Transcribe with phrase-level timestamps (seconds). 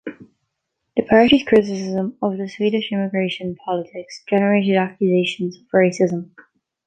[0.97, 6.31] The party's criticism of the Swedish immigration politics generated accusations of racism.